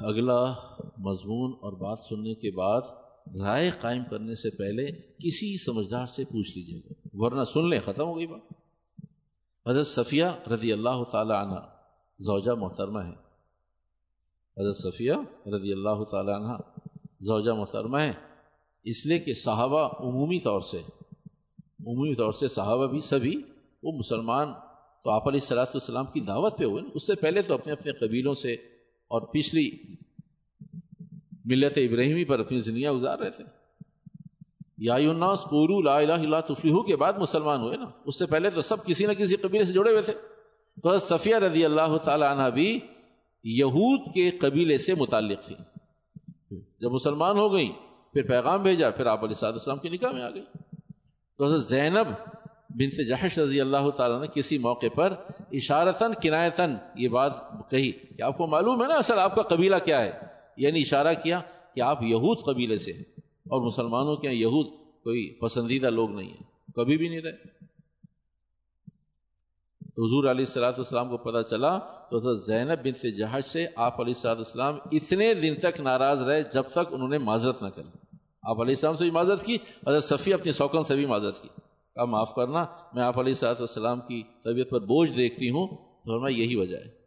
[0.00, 0.54] اگلا
[0.98, 2.80] مضمون اور بات سننے کے بعد
[3.26, 8.04] رائے قائم کرنے سے پہلے کسی سمجھدار سے پوچھ لیجیے گا۔ ورنہ سن لیں، ختم
[8.04, 8.52] ہو گئی بات۔
[9.68, 11.58] حضرت صفیہ رضی اللہ تعالی عنہ
[12.18, 13.12] زوجہ محترمہ ہے
[14.60, 15.12] حضرت صفیہ
[15.46, 16.52] رضی اللہ تعالی عنہ
[17.20, 18.12] زوجہ محترمہ ہے
[18.84, 20.78] اس لیے کہ صحابہ عمومی طور سے،
[21.80, 23.42] عمومی طور سے صحابہ بھی سبھی،
[23.82, 24.52] وہ مسلمان
[25.04, 27.92] تو آپ علیہ صلاح السلام کی دعوت پہ ہوئے۔ اس سے پہلے تو اپنے اپنے
[27.92, 28.52] قبیلوں سے
[29.10, 29.70] اور پچھلی
[31.44, 33.44] ملت ابراہیمی پر اپنی زندگیاں گزار رہے تھے۔
[34.78, 38.50] یا الناس قولو لا الہ الا تفلیحو کے بعد مسلمان ہوئے نا۔ اس سے پہلے
[38.50, 40.12] تو سب کسی نہ کسی قبیلے سے جڑے ہوئے تھے۔
[40.82, 42.80] تو صفیہ رضی اللہ تعالی عنہ بھی
[43.44, 45.54] یہود کے قبیلے سے متعلق تھی
[46.80, 47.68] جب مسلمان ہو گئی
[48.12, 50.44] پھر پیغام بھیجا، پھر آپ علیہ صاحب السلام کی نکاح میں آ گئی
[51.38, 52.06] تو حضرت زینب
[52.70, 55.12] بنت جہش رضی اللہ تعالیٰ نے کسی موقع پر
[55.52, 57.32] اشارتاً، کنایتاً یہ بات
[57.70, 60.31] کہی کہ آپ کو معلوم ہے نا اصل آپ کا قبیلہ کیا ہے۔
[60.62, 61.40] یعنی اشارہ کیا
[61.74, 63.04] کہ آپ یہود قبیلے سے ہیں
[63.50, 64.66] اور مسلمانوں کے یہود
[65.04, 67.60] کوئی پسندیدہ لوگ نہیں ہیں، کبھی بھی نہیں رہے۔
[69.96, 73.66] تو حضور علیہ السلاۃ والسلام کو پتہ چلا تو حضرت زینب بن سے جہاز سے
[73.76, 77.68] آپ علیہ السلاۃ والسلام اتنے دن تک ناراض رہے جب تک انہوں نے معذرت نہ
[77.68, 77.90] کری
[78.42, 81.48] آپ علیہ السلام سے بھی معذرت کی، حضرت صفی اپنی سوکن سے بھی معذرت کی۔
[81.48, 85.66] کہا، معاف کرنا، میں آپ علیہ السلاۃ والسلام کی طبیعت پر بوجھ دیکھتی ہوں،
[86.04, 87.01] تو میں یہی وجہ ہے۔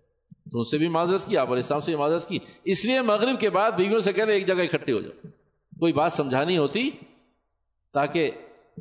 [0.52, 3.02] تو ان سے بھی معذرت کی، آپ علیہ السلام سے بھی معذرت کی۔ اس لیے
[3.02, 5.28] مغرب کے بعد بیویوں سے کہتے ایک جگہ اکٹھے ہو جاؤ۔
[5.80, 6.90] کوئی بات سمجھانی ہوتی
[7.94, 8.32] تاکہ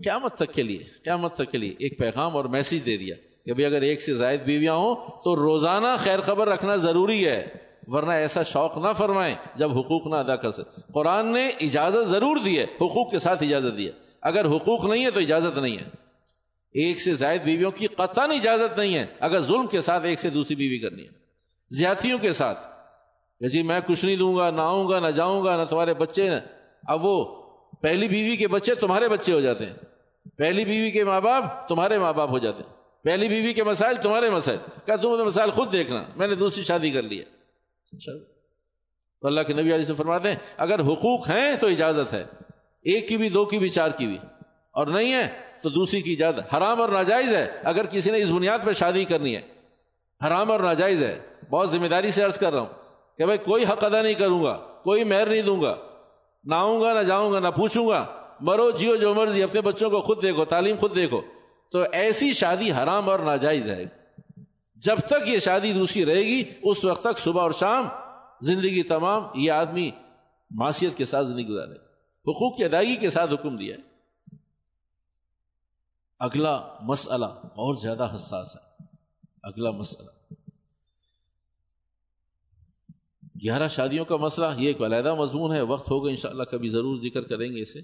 [0.05, 3.53] قیامت تک کے لیے، قیامت تک کے لیے ایک پیغام اور میسج دے دیا کہ
[3.53, 7.47] بھائی اگر ایک سے زائد بیویاں ہوں تو روزانہ خیر خبر رکھنا ضروری ہے،
[7.87, 12.37] ورنہ ایسا شوق نہ فرمائیں جب حقوق نہ ادا کر سکے قرآن نے اجازت ضرور
[12.45, 15.77] دی ہے، حقوق کے ساتھ اجازت دی ہے۔ اگر حقوق نہیں ہے تو اجازت نہیں
[15.77, 15.85] ہے۔
[16.73, 20.31] ایک سے زائد بیویوں کی قطن اجازت نہیں ہے، اگر ظلم کے ساتھ ایک سے
[20.31, 21.24] دوسری بیوی کرنی ہے۔
[21.71, 22.59] زیادتیوں کے ساتھ۔
[23.41, 25.95] کہ جی میں کچھ نہیں دوں گا، نہ آؤں گا، نہ جاؤں گا، نہ تمہارے
[25.95, 26.35] بچے نہ
[26.89, 27.43] اب وہ
[27.83, 29.75] پہلی بیوی کے بچے تمہارے بچے ہو جاتے ہیں۔
[30.37, 33.95] پہلی بیوی کے ماں باپ تمہارے ماں باپ ہو جاتے ہیں۔ پہلی بیوی کے مسائل
[34.03, 37.25] تمہارے مسائل۔ کیا تم مسائل خود دیکھنا۔ میں نے دوسری شادی کر لی ہے۔
[39.21, 42.25] تو اللہ کے نبی علیہ سے فرماتے ہیں، اگر حقوق ہیں تو اجازت ہے۔
[42.83, 44.19] ایک کی بھی، دو کی بھی، چار کی بھی۔
[44.73, 45.29] اور نہیں ہے
[45.63, 49.05] تو دوسری کی اجازت۔ حرام اور ناجائز ہے۔ اگر کسی نے اس بنیاد پہ شادی
[49.05, 49.54] کرنی ہے۔
[50.27, 52.69] حرام اور ناجائز ہے۔ بہت ذمہ داری سے عرض کر رہا ہوں
[53.19, 55.77] کہ بھائی کوئی حق ادا نہیں کروں گا، کوئی مہر نہیں دوں گا۔
[56.45, 58.07] نہ آؤں گا، نہ جاؤں گا، نہ پوچھوں گا۔
[58.41, 61.21] مرو، جیو جو مرضی، اپنے بچوں کو خود دیکھو، تعلیم خود دیکھو۔
[61.73, 63.85] تو ایسی شادی حرام اور ناجائز ہے۔
[64.77, 67.89] جب تک یہ شادی دوسری رہے گی، اس وقت تک صبح اور شام
[68.41, 69.91] زندگی تمام یہ آدمی
[70.51, 71.73] معاشیت کے ساتھ زندگی گزارے۔
[72.31, 73.81] حقوق کی ادائیگی کے ساتھ حکم دیا ہے۔
[76.19, 78.87] اگلا مسئلہ اور زیادہ حساس ہے۔
[79.43, 80.11] اگلا مسئلہ۔
[83.43, 87.23] گیارہ شادیوں کا مسئلہ، یہ ایک علیحدہ مضمون ہے، وقت ہوگا انشاءاللہ، کبھی ضرور ذکر
[87.23, 87.81] کریں گے اسے۔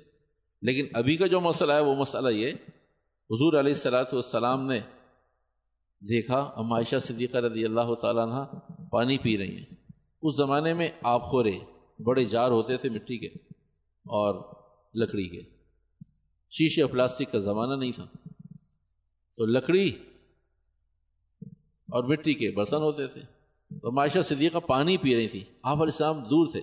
[0.63, 2.53] لیکن ابھی کا جو مسئلہ ہے، وہ مسئلہ یہ،
[3.31, 4.81] حضور علیہ السلاۃ والسلام نے
[6.01, 8.59] دیکھا ام عائشہ صدیقہ رضی اللہ تعالیٰ عنہ
[8.91, 9.75] پانی پی رہی ہیں۔
[10.23, 11.59] اس زمانے میں آپ خورے،
[12.03, 13.27] بڑے جار ہوتے تھے مٹی کے
[14.05, 14.55] اور
[14.95, 15.43] لکڑی کے۔
[16.51, 18.07] شیشے اور پلاسٹک کا زمانہ نہیں تھا۔
[19.37, 19.93] تو لکڑی
[21.89, 23.40] اور مٹی کے برتن ہوتے تھے۔
[23.83, 26.61] تو معاشہ صدیقہ پانی پی رہی تھی۔ آپ علیہ السلام دور تھے۔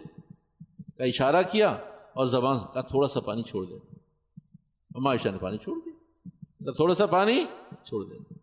[0.98, 1.70] کا اشارہ کیا
[2.14, 3.76] اور زبان کا تھوڑا سا پانی چھوڑ دے۔
[4.96, 5.94] معاشہ نے پانی چھوڑ دیا۔
[6.66, 7.46] تو تھوڑا سا پانی
[7.84, 8.34] چھوڑ دے۔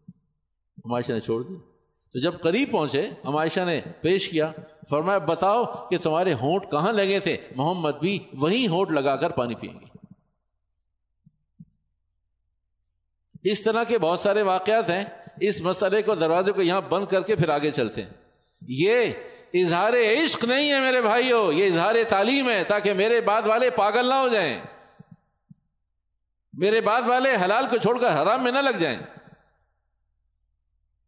[0.85, 1.55] ہمائشہ نے چھوڑ دی
[2.13, 4.53] تو جب قریب پہنچے ہمائشہ نے پیش کیا۔
[4.91, 9.55] فرمایا، بتاؤ کہ تمہارے ہونٹ کہاں لگے تھے؟ محمد بھی وہی ہونٹ لگا کر پانی
[9.55, 9.87] پئیں گے۔
[13.51, 15.05] اس طرح کے بہت سارے واقعات ہیں۔
[15.41, 18.24] اس مسئلے کو دروازے کو یہاں بند کر کے پھر آگے چلتے ہیں۔
[18.61, 19.13] یہ
[19.55, 24.09] اظہار عشق نہیں ہے میرے بھائیوں یہ اظہار تعلیم ہے تاکہ میرے بعد والے پاگل
[24.09, 24.61] نہ ہو جائیں۔
[26.53, 28.99] میرے بعد والے حلال کو چھوڑ کر حرام میں نہ لگ جائیں۔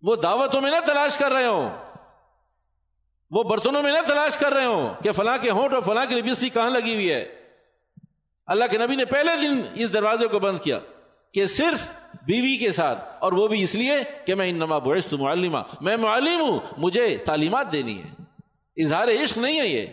[0.03, 1.71] وہ دعوتوں میں نہ تلاش کر رہے ہوں۔
[3.31, 6.15] وہ برتنوں میں نہ تلاش کر رہے ہوں کہ فلاں کے ہونٹ اور فلاں کی
[6.15, 7.43] لبیسی کہاں لگی ہوئی ہے۔
[8.47, 10.79] اللہ کے نبی نے پہلے دن اس دروازے کو بند کیا
[11.33, 11.91] کہ صرف
[12.23, 15.97] بیوی کے ساتھ اور وہ بھی اس لیے کہ میں ان نما بوئس معلمہ میں
[15.97, 18.23] معلم ہوں، مجھے تعلیمات دینی ہے
[18.85, 19.87] اظہار عشق نہیں ہے یہ۔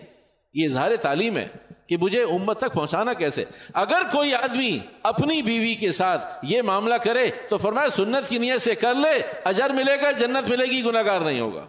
[0.54, 1.48] یہ اظہار تعلیم ہے
[1.88, 6.96] کہ مجھے امت تک پہنچانا کیسے۔ اگر کوئی آدمی اپنی بیوی کے ساتھ یہ معاملہ
[6.96, 10.84] کرے تو فرمایا سنت کی نیت سے کر لے، اجر ملے گا، جنت ملے گی
[10.84, 11.66] گناگار نہیں ہوگا۔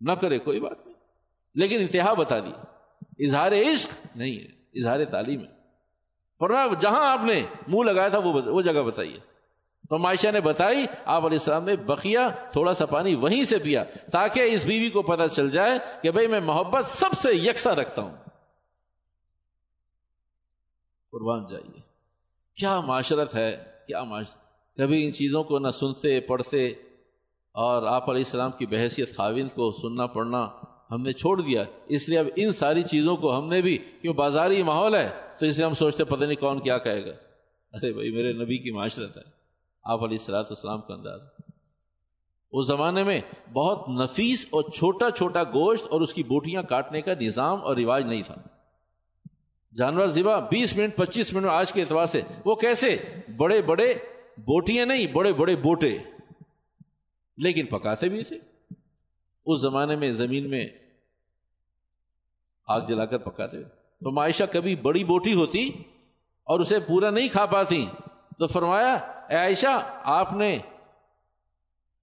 [0.00, 0.96] نہ کرے، کوئی بات نہیں۔
[1.54, 2.52] لیکن انتہا بتا دی۔
[3.26, 4.44] اظہار عشق نہیں ہے،
[4.80, 5.60] اظہار تعلیم ہے۔
[6.38, 9.29] فرمایا جہاں آپ نے منہ لگایا تھا وہ جگہ بتائیے۔
[9.90, 9.98] تو
[10.32, 12.18] نے بتائی، آپ علیہ السلام نے بقیہ
[12.52, 16.26] تھوڑا سا پانی وہیں سے پیا، تاکہ اس بیوی کو پتہ چل جائے کہ بھائی
[16.26, 18.16] میں محبت سب سے یکساں رکھتا ہوں۔
[21.12, 21.80] قربان جائیے۔
[22.56, 26.68] کیا معاشرت ہے؟ کیا معاشرت کبھی ان چیزوں کو نہ سنتے، پڑھتے،
[27.52, 30.48] اور آپ علیہ السلام کی بحثیت خاوند کو سننا، پڑھنا
[30.90, 34.14] ہم نے چھوڑ دیا۔ اس لیے اب ان ساری چیزوں کو ہم نے بھی، کیوں
[34.14, 37.12] بازاری ماحول ہے؟ تو اس لیے ہم سوچتے، پتہ نہیں کون کیا کہے گا۔
[37.72, 39.39] ارے بھائی، میرے نبی کی معاشرت ہے۔
[39.82, 41.20] آپ علیہ السلاۃ السلام کا انداز۔
[42.52, 43.20] اس زمانے میں
[43.52, 48.04] بہت نفیس اور چھوٹا چھوٹا گوشت اور اس کی بوٹیاں کاٹنے کا نظام اور رواج
[48.04, 48.34] نہیں تھا۔
[49.74, 52.96] جانور ذبح بیس منٹ، پچیس منٹ آج کے اعتبار سے وہ کیسے؟
[53.36, 53.94] بڑے بڑے
[54.38, 55.98] بوٹیاں نہیں، بڑے بڑے بوٹے۔
[57.36, 58.38] لیکن پکاتے بھی تھے۔
[59.46, 60.68] اس زمانے میں زمین میں
[62.66, 65.70] آگ جلا کر پکاتے تو معائشہ کبھی بڑی بوٹی ہوتی
[66.44, 67.86] اور اسے پورا نہیں کھا پاتی۔
[68.38, 70.56] تو فرمایا اے عائشہ، آپ نے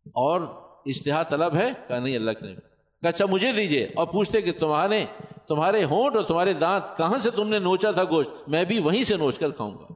[0.05, 0.41] اور
[0.85, 2.55] اشتہا طلب ہے؟ کہا، نہیں، اللہ کے
[3.01, 5.05] کہ اچھا مجھے دیجیے۔ اور پوچھتے کہ تمہارے
[5.47, 9.03] تمہارے ہونٹ اور تمہارے دانت کہاں سے تم نے نوچا تھا گوشت؟ میں بھی وہیں
[9.03, 9.93] سے نوچ کر کھاؤں گا۔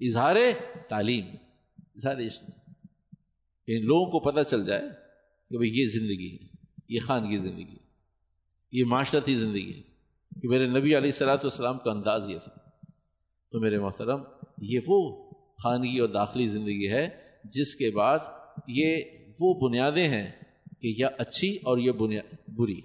[0.00, 0.36] اظہار
[0.88, 1.26] تعلیم،
[1.78, 2.16] اظہار
[3.66, 4.82] ان لوگوں کو پتہ چل جائے
[5.50, 6.46] کہ بھائی یہ زندگی ہے،
[6.88, 7.76] یہ خان کی زندگی ہے،
[8.72, 9.82] یہ معاشرتی زندگی ہے
[10.40, 12.52] کہ میرے نبی علیہ السلاۃ والسلام کا انداز یہ تھا۔
[13.52, 14.22] تو میرے محترم
[14.60, 15.30] یہ وہ
[15.62, 17.08] خانگی اور داخلی زندگی ہے
[17.44, 18.18] جس کے بعد
[18.66, 18.96] یہ
[19.40, 20.30] وہ بنیادیں ہیں
[20.80, 22.80] کہ یا اچھی اور یہ بنیاد بری۔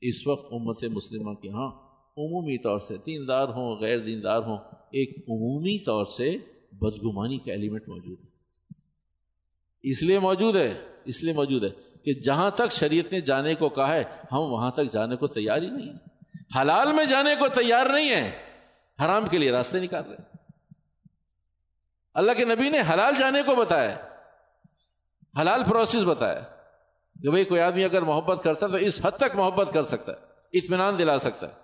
[0.00, 1.68] اس وقت امت مسلمہ کے ہاں
[2.16, 4.56] عمومی طور سے دیندار ہوں غیر دیندار ہوں
[4.90, 6.36] ایک عمومی طور سے
[6.72, 8.28] بدگمانی کا ایلیمنٹ موجود ہے۔
[9.82, 11.68] اس لیے موجود ہے، اس لیے موجود ہے
[12.04, 15.62] کہ جہاں تک شریعت نے جانے کو کہا ہے، ہم وہاں تک جانے کو تیار
[15.62, 15.98] ہی نہیں ہیں۔
[16.60, 18.51] حلال میں جانے کو تیار نہیں ہے
[19.04, 20.36] حرام کے لیے راستے نکال رہے
[22.14, 24.08] اللہ کے نبی نے حلال جانے کو بتایا،
[25.40, 26.40] حلال پروسیس بتایا۔
[27.22, 30.12] کہ بھائی کوئی آدمی اگر محبت کرتا ہے تو اس حد تک محبت کر سکتا
[30.12, 30.16] ہے،
[30.52, 31.61] اطمینان دلا سکتا ہے۔